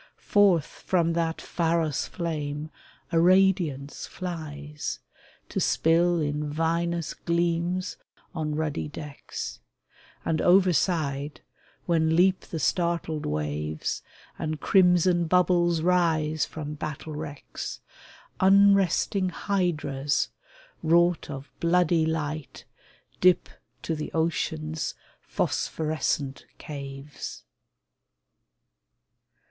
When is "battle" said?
16.73-17.13